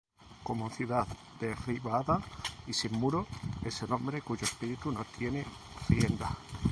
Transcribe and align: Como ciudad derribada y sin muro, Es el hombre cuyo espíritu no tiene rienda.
Como 0.41 0.71
ciudad 0.71 1.05
derribada 1.39 2.21
y 2.65 2.73
sin 2.73 2.93
muro, 2.93 3.27
Es 3.63 3.83
el 3.83 3.91
hombre 3.93 4.23
cuyo 4.23 4.45
espíritu 4.45 4.91
no 4.91 5.05
tiene 5.15 5.45
rienda. 5.89 6.35